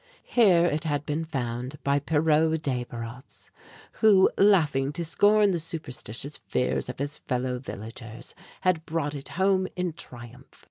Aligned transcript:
Here 0.25 0.65
it 0.65 0.83
had 0.85 1.05
been 1.05 1.25
found 1.25 1.77
by 1.83 1.99
Pierrot 1.99 2.63
Desbarats, 2.63 3.51
who, 4.01 4.31
laughing 4.35 4.91
to 4.93 5.05
scorn 5.05 5.51
the 5.51 5.59
superstitious 5.59 6.37
fears 6.47 6.89
of 6.89 6.97
his 6.97 7.19
fellow 7.19 7.59
villagers, 7.59 8.33
had 8.61 8.87
brought 8.87 9.13
it 9.13 9.29
home 9.37 9.67
in 9.75 9.93
triumph. 9.93 10.59